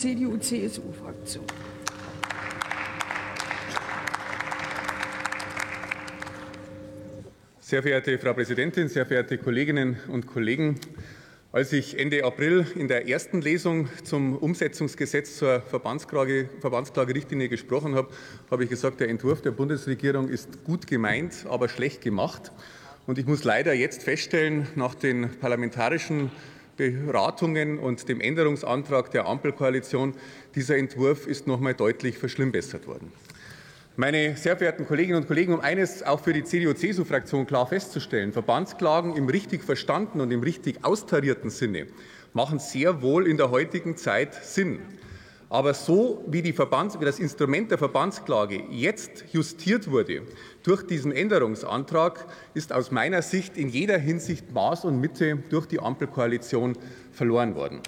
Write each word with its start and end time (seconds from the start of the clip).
CDU-CSU-Fraktion. 0.00 1.44
Sehr 7.58 7.82
verehrte 7.82 8.16
Frau 8.20 8.32
Präsidentin, 8.32 8.86
sehr 8.86 9.04
verehrte 9.06 9.38
Kolleginnen 9.38 9.96
und 10.06 10.28
Kollegen! 10.28 10.78
Als 11.50 11.72
ich 11.72 11.98
Ende 11.98 12.22
April 12.22 12.64
in 12.76 12.86
der 12.86 13.08
ersten 13.08 13.40
Lesung 13.40 13.88
zum 14.04 14.36
Umsetzungsgesetz 14.36 15.36
zur 15.36 15.62
Verbandsklage-Richtlinie 15.62 17.48
gesprochen 17.48 17.96
habe, 17.96 18.10
habe 18.52 18.62
ich 18.62 18.70
gesagt, 18.70 19.00
der 19.00 19.08
Entwurf 19.08 19.42
der 19.42 19.50
Bundesregierung 19.50 20.28
ist 20.28 20.62
gut 20.62 20.86
gemeint, 20.86 21.44
aber 21.50 21.68
schlecht 21.68 22.02
gemacht. 22.02 22.52
Und 23.08 23.18
ich 23.18 23.26
muss 23.26 23.42
leider 23.42 23.74
jetzt 23.74 24.04
feststellen, 24.04 24.68
nach 24.76 24.94
den 24.94 25.28
parlamentarischen 25.40 26.30
Beratungen 26.78 27.78
und 27.78 28.08
dem 28.08 28.20
Änderungsantrag 28.20 29.10
der 29.10 29.26
Ampelkoalition, 29.26 30.14
dieser 30.54 30.78
Entwurf 30.78 31.26
ist 31.26 31.46
noch 31.46 31.58
einmal 31.58 31.74
deutlich 31.74 32.16
verschlimmbessert 32.16 32.86
worden. 32.86 33.12
Meine 33.96 34.36
sehr 34.36 34.56
verehrten 34.56 34.86
Kolleginnen 34.86 35.18
und 35.18 35.26
Kollegen, 35.26 35.54
um 35.54 35.60
eines 35.60 36.04
auch 36.04 36.20
für 36.20 36.32
die 36.32 36.44
CDU-CSU-Fraktion 36.44 37.48
klar 37.48 37.66
festzustellen, 37.66 38.32
Verbandsklagen 38.32 39.16
im 39.16 39.28
richtig 39.28 39.64
verstandenen 39.64 40.28
und 40.28 40.30
im 40.30 40.40
richtig 40.40 40.84
austarierten 40.84 41.50
Sinne 41.50 41.88
machen 42.32 42.60
sehr 42.60 43.02
wohl 43.02 43.26
in 43.26 43.36
der 43.36 43.50
heutigen 43.50 43.96
Zeit 43.96 44.34
Sinn. 44.34 44.78
Aber 45.50 45.72
so 45.72 46.22
wie, 46.26 46.42
die 46.42 46.52
Verbands-, 46.52 47.00
wie 47.00 47.04
das 47.04 47.18
Instrument 47.18 47.70
der 47.70 47.78
Verbandsklage 47.78 48.64
jetzt 48.70 49.24
justiert 49.32 49.90
wurde 49.90 50.22
durch 50.62 50.86
diesen 50.86 51.10
Änderungsantrag, 51.10 52.26
ist 52.52 52.72
aus 52.72 52.90
meiner 52.90 53.22
Sicht 53.22 53.56
in 53.56 53.68
jeder 53.68 53.98
Hinsicht 53.98 54.52
Maß 54.52 54.84
und 54.84 55.00
Mitte 55.00 55.38
durch 55.48 55.66
die 55.66 55.80
Ampelkoalition 55.80 56.76
verloren 57.12 57.54
worden. 57.54 57.80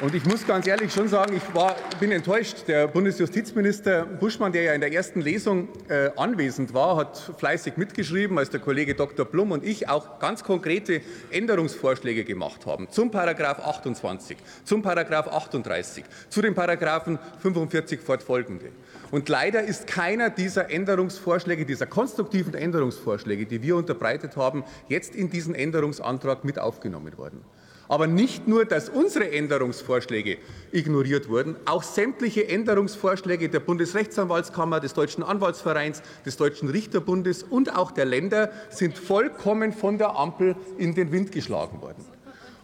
Und 0.00 0.14
ich 0.14 0.24
muss 0.24 0.46
ganz 0.46 0.66
ehrlich 0.66 0.94
schon 0.94 1.08
sagen, 1.08 1.36
ich 1.36 1.54
war, 1.54 1.76
bin 1.98 2.10
enttäuscht. 2.10 2.66
Der 2.66 2.88
Bundesjustizminister 2.88 4.06
Buschmann, 4.06 4.50
der 4.50 4.62
ja 4.62 4.72
in 4.72 4.80
der 4.80 4.90
ersten 4.94 5.20
Lesung 5.20 5.68
äh, 5.90 6.08
anwesend 6.16 6.72
war, 6.72 6.96
hat 6.96 7.34
fleißig 7.36 7.76
mitgeschrieben, 7.76 8.38
als 8.38 8.48
der 8.48 8.60
Kollege 8.60 8.94
Dr. 8.94 9.26
Blum 9.26 9.52
und 9.52 9.62
ich 9.62 9.90
auch 9.90 10.18
ganz 10.18 10.42
konkrete 10.42 11.02
Änderungsvorschläge 11.30 12.24
gemacht 12.24 12.64
haben 12.64 12.88
zum 12.90 13.10
Paragraph 13.10 13.58
28, 13.58 14.38
zum 14.64 14.80
Paragraph 14.80 15.28
38, 15.28 16.02
zu 16.30 16.40
den 16.40 16.54
Paragraphen 16.54 17.18
45 17.42 18.00
fortfolgende. 18.00 18.70
Und 19.10 19.28
leider 19.28 19.62
ist 19.62 19.86
keiner 19.86 20.30
dieser 20.30 20.70
Änderungsvorschläge, 20.70 21.66
dieser 21.66 21.84
konstruktiven 21.84 22.54
Änderungsvorschläge, 22.54 23.44
die 23.44 23.62
wir 23.62 23.76
unterbreitet 23.76 24.38
haben, 24.38 24.64
jetzt 24.88 25.14
in 25.14 25.28
diesen 25.28 25.54
Änderungsantrag 25.54 26.42
mit 26.42 26.58
aufgenommen 26.58 27.18
worden. 27.18 27.44
Aber 27.90 28.06
nicht 28.06 28.46
nur, 28.46 28.66
dass 28.66 28.88
unsere 28.88 29.32
Änderungsvorschläge 29.32 30.38
ignoriert 30.70 31.28
wurden, 31.28 31.56
auch 31.64 31.82
sämtliche 31.82 32.46
Änderungsvorschläge 32.46 33.48
der 33.48 33.58
Bundesrechtsanwaltskammer, 33.58 34.78
des 34.78 34.94
Deutschen 34.94 35.24
Anwaltsvereins, 35.24 36.00
des 36.24 36.36
Deutschen 36.36 36.68
Richterbundes 36.68 37.42
und 37.42 37.76
auch 37.76 37.90
der 37.90 38.04
Länder 38.04 38.52
sind 38.70 38.96
vollkommen 38.96 39.72
von 39.72 39.98
der 39.98 40.16
Ampel 40.16 40.54
in 40.78 40.94
den 40.94 41.10
Wind 41.10 41.32
geschlagen 41.32 41.82
worden. 41.82 42.04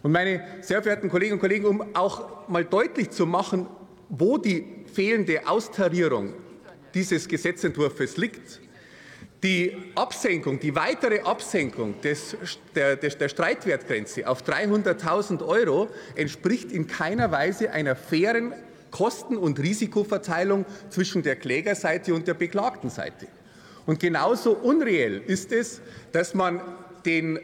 Und 0.05 0.13
meine 0.13 0.45
sehr 0.61 0.81
verehrten 0.81 1.11
Kolleginnen 1.11 1.39
und 1.39 1.41
Kollegen, 1.41 1.67
um 1.67 1.85
auch 1.97 2.47
mal 2.47 2.65
deutlich 2.65 3.11
zu 3.11 3.27
machen, 3.27 3.67
wo 4.09 4.39
die 4.39 4.65
fehlende 4.95 5.49
Austarierung 5.49 6.35
dieses 6.95 7.27
Gesetzentwurfs 7.27 8.17
liegt, 8.17 8.61
die 9.43 9.77
Absenkung, 9.95 10.59
die 10.59 10.75
weitere 10.75 11.21
Absenkung 11.21 12.01
des, 12.01 12.37
der, 12.75 12.97
der 12.97 13.29
Streitwertgrenze 13.29 14.27
auf 14.27 14.43
300.000 14.43 15.47
Euro 15.47 15.89
entspricht 16.15 16.73
in 16.73 16.87
keiner 16.87 17.31
Weise 17.31 17.71
einer 17.71 17.97
fairen 17.97 18.55
Kosten- 18.91 19.37
und 19.37 19.59
Risikoverteilung 19.59 20.65
zwischen 20.89 21.23
der 21.23 21.37
Klägerseite 21.37 22.15
und 22.15 22.27
der 22.27 22.35
beklagten 22.35 22.89
Seite. 22.89 23.27
Und 23.85 24.01
genauso 24.01 24.53
unreell 24.53 25.21
ist 25.27 25.53
es, 25.53 25.81
dass 26.13 26.35
man 26.35 26.61
den 27.05 27.39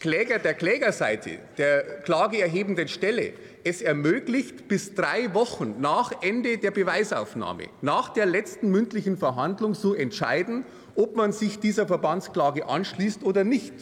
Kläger 0.00 0.38
der 0.38 0.54
Klägerseite, 0.54 1.38
der 1.58 1.82
klageerhebenden 2.00 2.88
Stelle, 2.88 3.34
es 3.64 3.82
ermöglicht, 3.82 4.66
bis 4.66 4.94
drei 4.94 5.34
Wochen 5.34 5.76
nach 5.80 6.22
Ende 6.22 6.56
der 6.56 6.70
Beweisaufnahme, 6.70 7.64
nach 7.82 8.08
der 8.10 8.24
letzten 8.24 8.70
mündlichen 8.70 9.18
Verhandlung 9.18 9.74
zu 9.74 9.94
entscheiden, 9.94 10.64
ob 10.94 11.16
man 11.16 11.32
sich 11.32 11.58
dieser 11.58 11.86
Verbandsklage 11.86 12.68
anschließt 12.68 13.22
oder 13.22 13.44
nicht. 13.44 13.74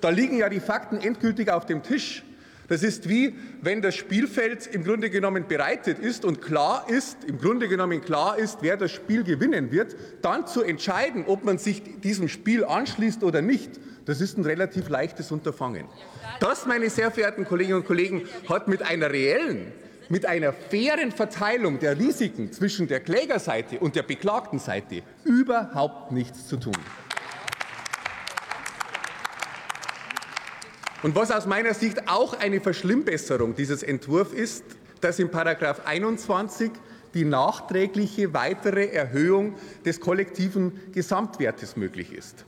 Da 0.00 0.10
liegen 0.10 0.36
ja 0.38 0.48
die 0.48 0.60
Fakten 0.60 0.98
endgültig 0.98 1.50
auf 1.50 1.66
dem 1.66 1.82
Tisch. 1.82 2.24
Das 2.68 2.82
ist 2.82 3.08
wie, 3.08 3.34
wenn 3.60 3.82
das 3.82 3.94
Spielfeld 3.94 4.66
im 4.66 4.84
Grunde 4.84 5.10
genommen 5.10 5.46
bereitet 5.46 5.98
ist 5.98 6.24
und 6.24 6.40
klar 6.40 6.86
ist, 6.88 7.24
im 7.24 7.38
Grunde 7.38 7.68
genommen 7.68 8.00
klar 8.00 8.38
ist, 8.38 8.58
wer 8.62 8.76
das 8.76 8.90
Spiel 8.90 9.22
gewinnen 9.22 9.70
wird, 9.70 9.96
dann 10.22 10.46
zu 10.46 10.62
entscheiden, 10.62 11.24
ob 11.26 11.44
man 11.44 11.58
sich 11.58 11.82
diesem 12.00 12.28
Spiel 12.28 12.64
anschließt 12.64 13.22
oder 13.22 13.42
nicht, 13.42 13.78
das 14.06 14.20
ist 14.20 14.38
ein 14.38 14.44
relativ 14.44 14.88
leichtes 14.88 15.30
Unterfangen. 15.30 15.86
Das, 16.40 16.66
meine 16.66 16.88
sehr 16.90 17.10
verehrten 17.10 17.44
Kolleginnen 17.44 17.80
und 17.80 17.86
Kollegen, 17.86 18.22
hat 18.48 18.66
mit 18.68 18.82
einer 18.82 19.10
reellen, 19.10 19.72
mit 20.08 20.26
einer 20.26 20.52
fairen 20.52 21.12
Verteilung 21.12 21.78
der 21.78 21.98
Risiken 21.98 22.52
zwischen 22.52 22.88
der 22.88 23.00
Klägerseite 23.00 23.78
und 23.78 23.96
der 23.96 24.02
beklagten 24.02 24.58
Seite 24.58 25.02
überhaupt 25.24 26.12
nichts 26.12 26.46
zu 26.46 26.56
tun. 26.56 26.76
Und 31.02 31.14
was 31.14 31.30
aus 31.30 31.46
meiner 31.46 31.74
Sicht 31.74 32.08
auch 32.08 32.32
eine 32.32 32.60
Verschlimmbesserung 32.60 33.54
dieses 33.54 33.82
Entwurfs 33.82 34.32
ist, 34.32 34.64
dass 35.02 35.18
in 35.18 35.30
Paragraph 35.30 35.82
21 35.84 36.70
die 37.12 37.24
nachträgliche 37.24 38.32
weitere 38.32 38.86
Erhöhung 38.86 39.54
des 39.84 40.00
kollektiven 40.00 40.80
Gesamtwertes 40.92 41.76
möglich 41.76 42.12
ist. 42.12 42.44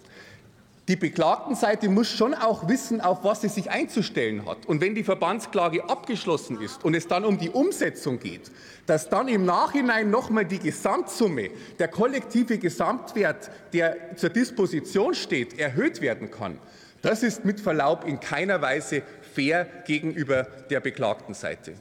Die 0.88 0.94
Beklagtenseite 0.94 1.88
muss 1.88 2.08
schon 2.08 2.32
auch 2.32 2.68
wissen, 2.68 3.00
auf 3.00 3.24
was 3.24 3.40
sie 3.40 3.48
sich 3.48 3.70
einzustellen 3.70 4.46
hat. 4.46 4.66
Und 4.66 4.80
wenn 4.80 4.94
die 4.94 5.02
Verbandsklage 5.02 5.88
abgeschlossen 5.88 6.60
ist 6.60 6.84
und 6.84 6.94
es 6.94 7.08
dann 7.08 7.24
um 7.24 7.38
die 7.38 7.50
Umsetzung 7.50 8.20
geht, 8.20 8.52
dass 8.86 9.08
dann 9.08 9.26
im 9.26 9.44
Nachhinein 9.44 10.10
noch 10.10 10.30
mal 10.30 10.44
die 10.44 10.60
Gesamtsumme, 10.60 11.50
der 11.80 11.88
kollektive 11.88 12.58
Gesamtwert, 12.58 13.50
der 13.72 14.14
zur 14.14 14.30
Disposition 14.30 15.14
steht, 15.14 15.58
erhöht 15.58 16.00
werden 16.00 16.30
kann, 16.30 16.58
das 17.02 17.24
ist 17.24 17.44
mit 17.44 17.60
Verlaub 17.60 18.04
in 18.06 18.20
keiner 18.20 18.62
Weise 18.62 19.02
fair 19.34 19.66
gegenüber 19.86 20.44
der 20.70 20.78
beklagten 20.78 21.34
Seite. 21.34 21.74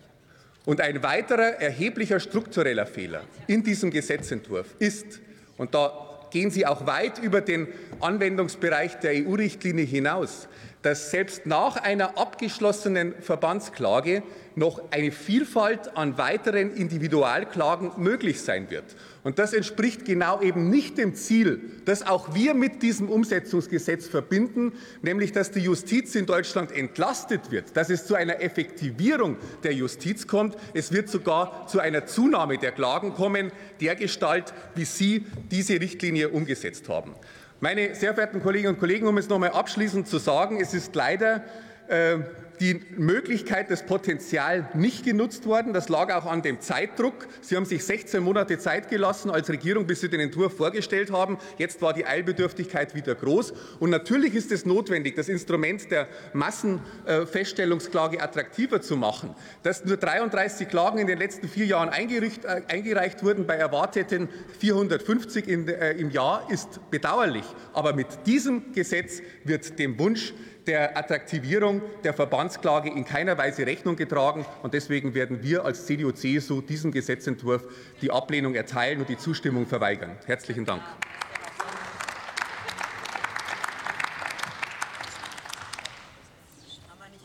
Und 0.65 0.81
ein 0.81 1.03
weiterer 1.03 1.61
erheblicher 1.61 2.19
struktureller 2.19 2.87
Fehler 2.87 3.21
in 3.45 3.63
diesem 3.63 3.91
Gesetzentwurf 3.91 4.75
ist, 4.79 5.21
und 5.57 5.73
da 5.75 6.14
gehen 6.35 6.51
Sie 6.51 6.67
auch 6.67 6.85
weit 6.85 7.17
über 7.19 7.39
den 7.39 7.65
Anwendungsbereich 8.01 8.95
der 8.99 9.25
EU-Richtlinie 9.25 9.85
hinaus, 9.85 10.49
dass 10.85 11.09
selbst 11.09 11.47
nach 11.47 11.77
einer 11.77 12.15
abgeschlossenen 12.15 13.15
Verbandsklage 13.19 14.21
noch 14.53 14.79
eine 14.91 15.11
Vielfalt 15.11 15.97
an 15.97 16.19
weiteren 16.19 16.75
Individualklagen 16.75 17.91
möglich 17.97 18.41
sein 18.41 18.69
wird. 18.69 18.83
Und 19.23 19.39
das 19.39 19.53
entspricht 19.53 20.05
genau 20.05 20.41
eben 20.41 20.69
nicht 20.69 20.99
dem 20.99 21.15
Ziel, 21.15 21.59
das 21.85 22.05
auch 22.05 22.35
wir 22.35 22.53
mit 22.53 22.83
diesem 22.83 23.09
Umsetzungsgesetz 23.09 24.07
verbinden, 24.07 24.73
nämlich 25.01 25.31
dass 25.31 25.49
die 25.49 25.61
Justiz 25.61 26.13
in 26.13 26.27
Deutschland 26.27 26.71
entlastet 26.71 27.49
wird, 27.49 27.75
dass 27.75 27.89
es 27.89 28.05
zu 28.05 28.13
einer 28.13 28.41
Effektivierung 28.43 29.37
der 29.63 29.73
Justiz 29.73 30.27
kommt. 30.27 30.55
Es 30.75 30.91
wird 30.91 31.09
sogar 31.09 31.65
zu 31.65 31.79
einer 31.79 32.05
Zunahme 32.05 32.59
der 32.59 32.71
Klagen 32.71 33.15
kommen, 33.15 33.51
der 33.81 33.95
Gestalt, 33.95 34.53
wie 34.75 34.85
Sie 34.85 35.25
diese 35.49 35.81
Richtlinie 35.81 36.29
umgesetzt 36.29 36.87
haben. 36.89 37.15
Meine 37.61 37.95
sehr 37.95 38.13
verehrten 38.13 38.41
Kolleginnen 38.43 38.73
und 38.73 38.79
Kollegen, 38.79 39.07
um 39.07 39.17
es 39.17 39.29
noch 39.29 39.35
einmal 39.35 39.51
abschließend 39.51 40.07
zu 40.09 40.17
sagen, 40.17 40.59
es 40.59 40.73
ist 40.73 40.93
leider 40.93 41.41
äh, 41.87 42.17
die 42.59 42.81
Möglichkeit, 42.97 43.69
das 43.69 43.85
Potenzial 43.85 44.69
nicht 44.73 45.03
genutzt 45.03 45.45
worden. 45.45 45.73
Das 45.73 45.89
lag 45.89 46.13
auch 46.13 46.25
an 46.25 46.41
dem 46.41 46.61
Zeitdruck. 46.61 47.27
Sie 47.41 47.55
haben 47.55 47.65
sich 47.65 47.83
16 47.83 48.21
Monate 48.23 48.57
Zeit 48.57 48.89
gelassen 48.89 49.29
als 49.29 49.49
Regierung, 49.49 49.87
bis 49.87 50.01
Sie 50.01 50.09
den 50.09 50.19
Entwurf 50.19 50.57
vorgestellt 50.57 51.11
haben. 51.11 51.37
Jetzt 51.57 51.81
war 51.81 51.93
die 51.93 52.05
Eilbedürftigkeit 52.05 52.95
wieder 52.95 53.15
groß. 53.15 53.53
Und 53.79 53.89
natürlich 53.89 54.35
ist 54.35 54.51
es 54.51 54.65
notwendig, 54.65 55.15
das 55.15 55.29
Instrument 55.29 55.89
der 55.91 56.07
Massenfeststellungsklage 56.33 58.21
attraktiver 58.21 58.81
zu 58.81 58.97
machen. 58.97 59.35
Dass 59.63 59.85
nur 59.85 59.97
33 59.97 60.67
Klagen 60.67 60.99
in 60.99 61.07
den 61.07 61.17
letzten 61.17 61.47
vier 61.47 61.65
Jahren 61.65 61.89
äh, 61.89 62.61
eingereicht 62.67 63.23
wurden 63.23 63.45
bei 63.45 63.55
erwarteten 63.55 64.29
450 64.59 65.47
äh, 65.47 65.91
im 65.99 66.09
Jahr, 66.09 66.47
ist 66.49 66.79
bedauerlich. 66.89 67.45
Aber 67.73 67.93
mit 67.93 68.07
diesem 68.25 68.71
Gesetz 68.73 69.21
wird 69.43 69.77
dem 69.79 69.99
Wunsch 69.99 70.33
der 70.67 70.97
Attraktivierung 70.97 71.81
der 72.03 72.13
Verbandsklage 72.45 72.89
in 72.89 73.05
keiner 73.05 73.37
Weise 73.37 73.65
Rechnung 73.65 73.95
getragen. 73.95 74.45
Und 74.61 74.73
deswegen 74.73 75.15
werden 75.15 75.41
wir 75.41 75.65
als 75.65 75.85
CDU-CSU 75.87 76.61
diesem 76.61 76.91
Gesetzentwurf 76.91 77.63
die 78.01 78.11
Ablehnung 78.11 78.53
erteilen 78.53 78.99
und 78.99 79.09
die 79.09 79.17
Zustimmung 79.17 79.65
verweigern. 79.65 80.11
Herzlichen 80.25 80.65
Dank. 80.65 80.83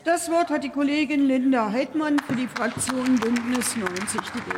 Das 0.04 0.30
Wort 0.30 0.48
hat 0.48 0.64
die 0.64 0.70
Kollegin 0.70 1.26
Linda 1.26 1.70
Heidmann 1.70 2.18
für 2.20 2.34
die 2.34 2.48
Fraktion 2.48 3.16
Bündnis 3.16 3.76
90 3.76 4.20
Die 4.34 4.40